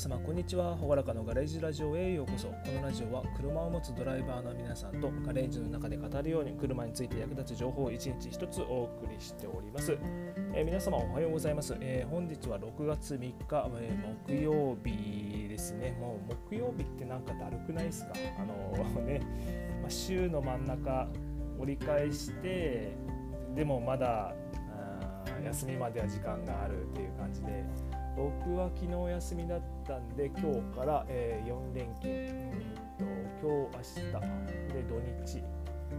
[0.00, 0.74] 様こんにちは。
[0.78, 2.48] ほがらかのガレージラジオへようこそ。
[2.48, 9.98] このラジオは車を持つドライバーの皆さんとガレージの中で語るように車について役立つ情報を一日一つお送りしております、
[10.54, 15.94] えー、皆様おはようございます、えー、本日は6月3日、えー、木曜日ですね。
[16.00, 18.14] もう木曜日ってなんかだるくないですか？
[18.38, 19.20] あの ね、
[19.82, 21.08] まあ、週の真ん中
[21.58, 22.96] 折り返して
[23.54, 24.34] でもまだ
[25.44, 27.64] 休みまでは時間があるっていう感じで
[28.16, 32.08] 僕は昨日休みだったんで今日から、えー、4連休、
[33.00, 35.44] うんと、今日明日で土日、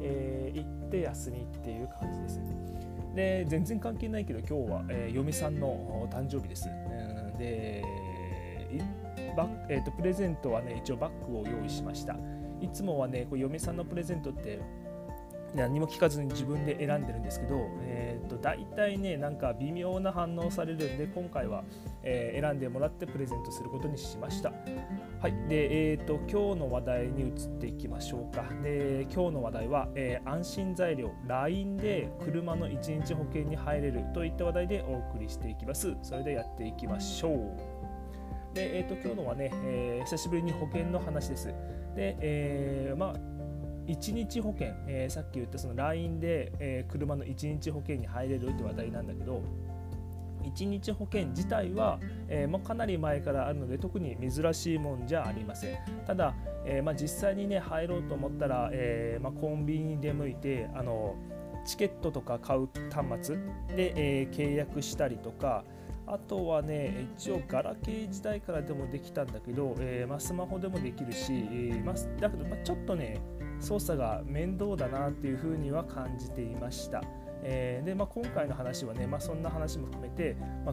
[0.00, 2.40] えー、行って休みっていう感じです。
[3.14, 6.72] で全然関係ないけど今日は、えー、嫁さんの誕生日です、う
[7.36, 7.84] ん、で
[9.36, 12.16] バえーと、とプレゼントはね一応バッグを用意しました。
[12.60, 14.60] いつもはねこう嫁さんのプレゼントって
[15.54, 21.64] 何も聞かずに自分で選んでるんですけど、えーと、大体ねなんか微妙な反応されるんで今回は、
[22.02, 24.52] え、選んでもらってプレゼントすることにしました。
[25.20, 25.32] はい。
[25.48, 28.44] でえーと、今日の話題に移っていきましょうか。
[28.62, 35.94] で今日の話題は、えー、安心材料 LINE で車の1日保険に入れるといった話題でお送りしていきます。
[36.02, 38.54] それでやっていきましょう。
[38.54, 41.46] で、えーと、今日のはね、えー、久しぶりに保険の話です。
[41.94, 43.33] で、えー、まあ
[43.86, 49.42] 1日保険、えー、さっき言ったその LINE で、えー、車の1日保険に入れるって話題なんだけど
[50.44, 55.78] 1日保険自体は、えー、もうかなり前からあるので特に珍しいもんじゃありません。
[56.06, 56.34] ただ、
[56.66, 61.16] えーまあ、実際にね入ろうと思ったら、えーまあ、コンビニに出向いてあの
[61.64, 63.36] チケットとか買う端末
[63.74, 65.64] で、えー、契約したりとか
[66.06, 73.18] あとはね一応ガラケー時代からでもできたんだけど、えーまあ、スマホでもできるし、えーまあ、だけど、まあ、ちょっとね
[73.60, 77.02] 操作が面倒だなっていうふうには感じていました。
[77.42, 80.72] えー、で、まあ、今回の話はね、まあ、そんな話も含めて、ま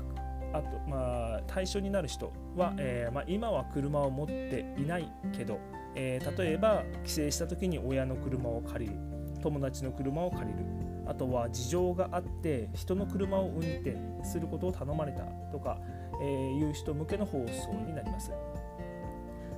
[0.53, 5.59] あ、あと、まあ、対象になる人は、えーまあ、今は車を持っていないけど、
[5.95, 8.97] えー、例えば帰省した時に親の車を借りる
[9.41, 10.65] 友達の車を借りる
[11.07, 15.79] あとは事情があって人の車を運転することを頼まれたとか、
[16.21, 18.31] えー、いう人向けの放送になります。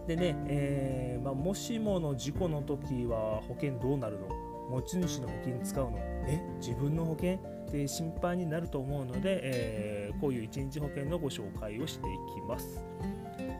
[0.08, 4.28] でね、えーまあ、もしもの事故の時は保険どうなるの？
[4.69, 5.97] 持ち主の保険使うの？
[6.28, 6.41] え？
[6.59, 7.36] 自分の保険？
[7.36, 7.40] っ
[7.72, 12.84] て心配になると思うので、えー、こういう一日保険のご紹介をしていきます。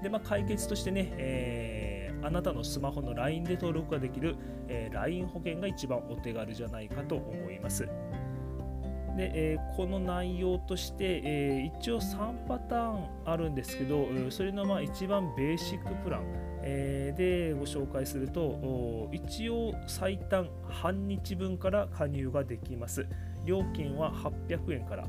[0.04, 4.36] で、まあ、解決としてね、えー、あなたのスマホの LINE で登録ができる、
[4.68, 7.88] え、LINE 保険が一番お手軽じゃないかと思います。
[9.16, 16.24] で、えー、この内容として、えー、一応3パターンあるんですけど、それのまあ一番ベーシックプラン、
[16.64, 23.06] えー、でご紹介すると、一応最短半日分から加入ができます。
[23.46, 25.08] 料金は800円から。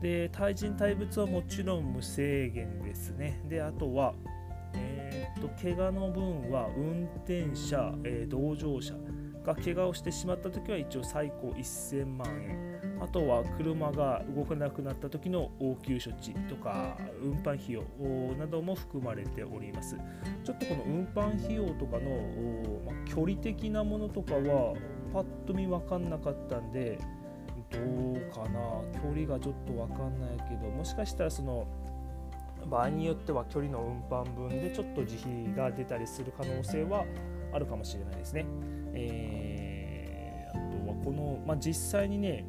[0.00, 3.42] で、対人対物はもちろん無制限ですね。
[3.48, 4.14] で、あとは、
[4.74, 8.94] えー、と、怪我の分は運転者、え同乗者
[9.44, 12.89] が怪我をしてしまったときは一応最高1000万円。
[13.00, 17.82] あとは車が動かなくなった時の応急処置とか運搬費用
[18.36, 19.96] なども含まれております
[20.44, 22.10] ちょっとこの運搬費用とかの、
[22.86, 24.74] ま距離的なものとかは
[25.12, 26.98] パッと見分かんなかったんで
[27.70, 28.60] どうかな
[29.00, 31.66] 距離がちょっと分かんないけどもしかしたらその
[32.68, 37.04] 場合によっては距離の運搬分でちょっと自費が出たりする可能性は
[37.52, 38.46] あるかもしれないですね。
[38.92, 42.44] えー、あとはこの、まあ、実際にね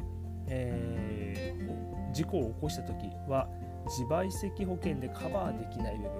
[0.51, 1.56] え、
[2.13, 3.47] 事故を起こした時は
[3.88, 6.12] 自賠責保険でカバーできない部分。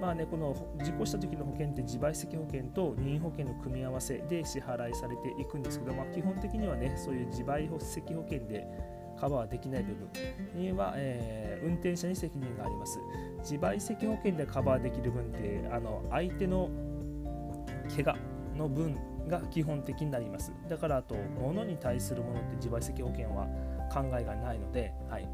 [0.00, 8.66] まあねこの事故した時の保険って自賠責保険と任意保険の組み合わせで支払いされていくんですけど、まあ、基本的にはねそういう自賠責保険で
[9.20, 10.08] カバーできない部分。
[10.54, 12.98] には、えー、運転者に責任があります。
[13.38, 16.68] 自賠責保険でカバーできる分ってあの相手の
[17.94, 18.16] 怪我
[18.56, 18.96] の分
[19.28, 20.52] が基本的になります。
[20.68, 23.46] だからあと物に対するものって自賠責保険は
[23.92, 25.28] 考えがないので、はい。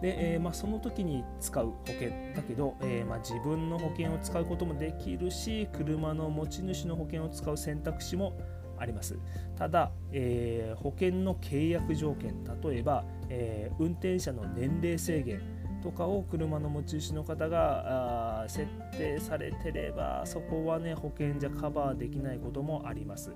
[0.00, 8.38] でえーまあ、その時に使う保険だけど、えーまあ、自分の保険を使うこともできるし車の持ち主の保険を使う選択肢も
[8.78, 9.18] あります。
[9.56, 15.40] ただ、えー、保険の契約条件例えば、えー、運転者の年齢制限
[15.82, 23.32] とかを車の持ち主の方が設定されてればそこはね保険じゃカバーできないこともあります。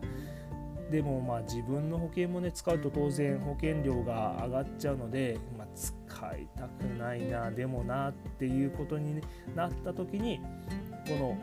[0.93, 5.93] でもまあ自分の保険もね使うと当然保険料が上がっちゃうので、まあ、使
[6.37, 9.23] いたくないなでもなっていうことに
[9.57, 10.39] なった時に
[11.09, 11.39] この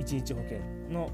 [0.00, 0.58] 1日保険
[0.90, 1.08] の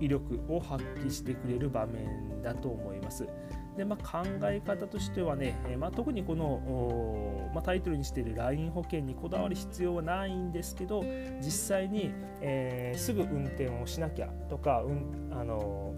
[0.00, 3.28] 威力を発揮してくれる場面だと思います。
[3.76, 11.04] でまあ、考え方としてはね、まあ、特にこの、まあ、タイトルにしている LINE 保険にこだわる必要はないんですけど
[11.40, 12.10] 実際に、
[12.40, 15.94] えー、すぐ運転をしなきゃとか、うん、あの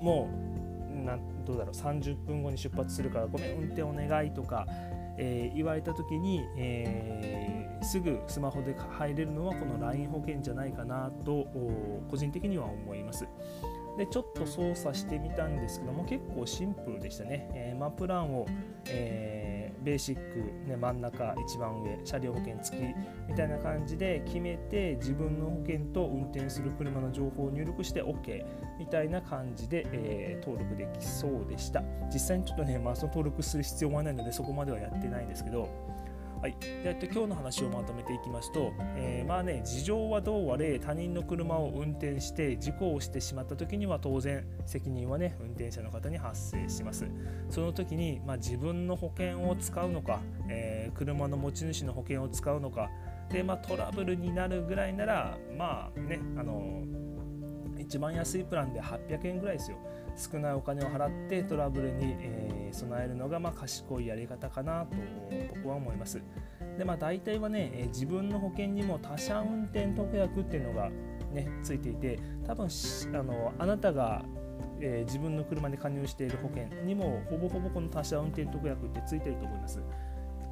[0.00, 0.50] もう
[1.04, 4.66] などうだろう30分後に出発するからごめん運転お願いとか、
[5.16, 11.46] えー、言われた時に、えー、すぐスマホで入れるのはこの LINE 保険じゃないかなと
[12.10, 13.26] 個人的には思います。
[13.98, 18.46] でちょっと操作してみたんですけども結構シンプルでしたね、えー、マプランを、
[18.86, 19.49] えー、
[19.82, 22.80] ベーシック、ね、真ん中一番上車両保険付き
[23.28, 28.44] みたいな感じで決めて自分の保険と運転する車の情報を入力して OK
[28.78, 31.82] みたいな感じで、えー、登録できそうでした。
[32.12, 35.68] 実際にちょっとね、まあ、その登録する必要はないのでそこまではやってないんですけど
[36.40, 47.04] はい、で今日の話をまとめていきますと、えー、まあね事情はどうあれ他人の車を運転して事故をしてしまった時には当然責任はね運転者の方に発生します。
[47.50, 52.88] その時に、まあ、自分の保険を使うのか、えー、車の持ち主の保険を使うのか
[53.30, 56.82] で、まあ、トラブルになるぐらいならまあねあの
[57.90, 59.76] 一番安いプランで800円ぐらいですよ
[60.16, 64.96] 少ないお金を払ってトラブルに、え、備えるのがま賢いやり方かなと
[65.56, 66.22] 僕は思います。
[66.78, 70.90] でまあ大体はね、え自分の保険にも他社運転特約っていうのが
[71.32, 74.24] ねついていて多分あのあなたが
[74.82, 79.78] えー、自分の車で加入している保険にもほぼほぼこの他社運転特約ってついてると思います。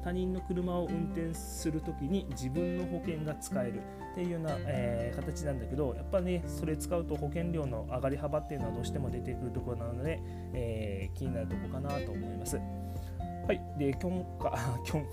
[0.03, 3.81] 他人の車を運転する時に自分の保険が使える
[4.11, 10.21] っていうような、えー、形なんだけどやっぱねそれ使うと保険料の上がり幅っていうのはどうしても出てくるところなので、
[10.53, 12.59] えー、気になるところかなと思います。
[13.49, 15.05] はい、で、きょんか、きょん、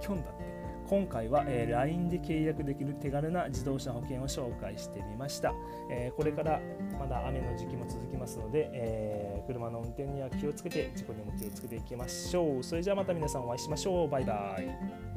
[0.00, 0.61] きょんだって。
[0.88, 5.54] 今回は、えー、LINE で契約できる手軽な自動車保険を紹介してみました、
[5.90, 6.60] え、これから
[6.98, 12.62] まだ雨の時期も続きますので、え、車の運転には気をつけて事故にも気をつけていきましょう。
[12.62, 14.08] それじゃあまた皆さんお会いしましょう。
[14.08, 15.11] バイバイ。